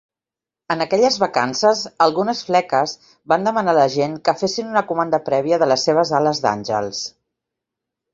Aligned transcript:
En 0.75 0.79
aquelles 0.83 1.17
vacances, 1.23 1.81
algunes 2.05 2.39
fleques 2.47 2.95
van 3.33 3.45
demanar 3.47 3.75
a 3.77 3.79
la 3.79 3.83
gent 3.97 4.15
que 4.29 4.35
fessin 4.39 4.71
una 4.73 4.83
comanda 4.93 5.21
prèvia 5.29 5.61
de 5.65 5.69
les 5.73 5.85
seves 5.91 6.15
ales 6.21 6.43
d"àngels. 6.47 7.03